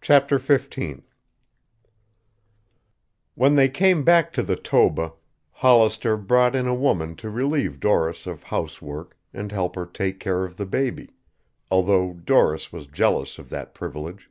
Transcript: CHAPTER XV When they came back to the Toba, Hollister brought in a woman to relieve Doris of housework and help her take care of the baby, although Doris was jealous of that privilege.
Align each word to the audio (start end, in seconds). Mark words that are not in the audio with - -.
CHAPTER 0.00 0.38
XV 0.38 1.02
When 3.34 3.56
they 3.56 3.68
came 3.68 4.04
back 4.04 4.32
to 4.32 4.42
the 4.42 4.56
Toba, 4.56 5.12
Hollister 5.50 6.16
brought 6.16 6.56
in 6.56 6.66
a 6.66 6.74
woman 6.74 7.14
to 7.16 7.28
relieve 7.28 7.78
Doris 7.78 8.26
of 8.26 8.44
housework 8.44 9.18
and 9.34 9.52
help 9.52 9.74
her 9.76 9.84
take 9.84 10.18
care 10.18 10.46
of 10.46 10.56
the 10.56 10.64
baby, 10.64 11.10
although 11.70 12.14
Doris 12.14 12.72
was 12.72 12.86
jealous 12.86 13.38
of 13.38 13.50
that 13.50 13.74
privilege. 13.74 14.30